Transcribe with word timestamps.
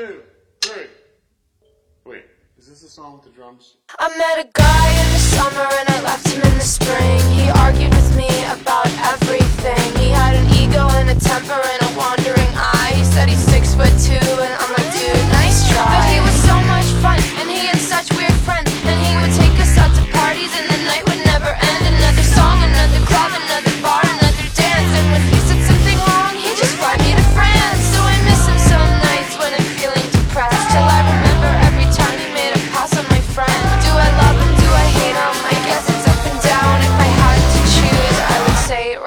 two, 0.00 0.22
three. 0.62 0.86
Wait, 2.06 2.24
is 2.56 2.68
this 2.68 2.80
the 2.80 2.88
song 2.88 3.12
with 3.14 3.24
the 3.24 3.30
drums? 3.30 3.76
I 3.98 4.08
met 4.16 4.46
a 4.46 4.48
guy 4.54 4.89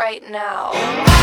right 0.03 0.29
now. 0.29 1.22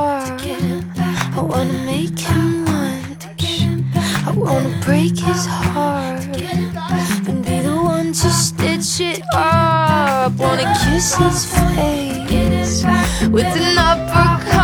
I 0.00 1.40
wanna 1.42 1.72
make 1.84 2.18
him 2.20 2.64
lunch. 2.66 3.24
I 4.26 4.32
wanna 4.36 4.80
break 4.84 5.18
his 5.18 5.44
heart 5.46 6.24
and 7.28 7.44
be 7.44 7.58
the 7.60 7.76
one 7.82 8.12
to 8.12 8.30
stitch 8.30 9.00
it 9.00 9.22
up. 9.34 10.32
Wanna 10.38 10.72
kiss 10.84 11.16
his 11.16 11.46
face 11.52 12.84
with 13.28 13.46
an 13.56 13.78
uppercut. 13.78 14.57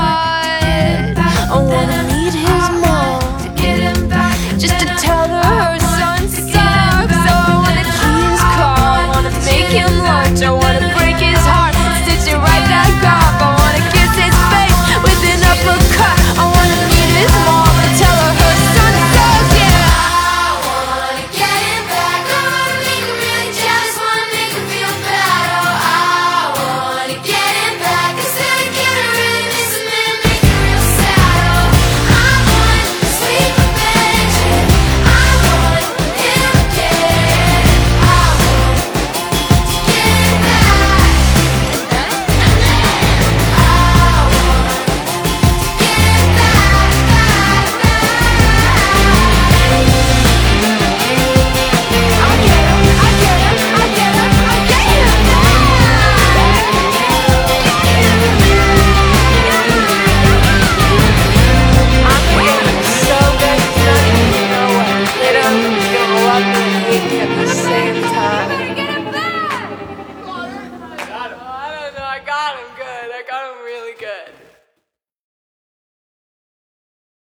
got 72.54 72.69
him 72.69 72.76
good. 72.76 73.12
I 73.12 73.22
got 73.28 73.56
him 73.56 73.65
really 73.65 73.94
good. 73.98 74.53